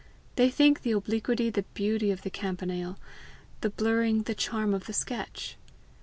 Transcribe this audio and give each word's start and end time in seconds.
They 0.35 0.49
think 0.49 0.81
the 0.81 0.93
obliquity 0.93 1.51
the 1.51 1.61
beauty 1.75 2.09
of 2.09 2.23
the 2.23 2.31
campanile, 2.31 2.97
the 3.59 3.69
blurring 3.69 4.23
the 4.23 4.33
charm 4.33 4.73
of 4.73 4.87
the 4.87 4.93
sketch. 4.93 5.57